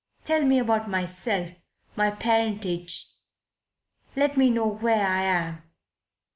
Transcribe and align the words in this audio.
Tell 0.23 0.43
me 0.43 0.57
about 0.57 0.89
myself 0.89 1.51
my 1.95 2.09
parentage 2.09 3.05
let 4.15 4.35
me 4.35 4.49
know 4.49 4.65
where 4.65 5.05
I 5.05 5.21
am." 5.21 5.63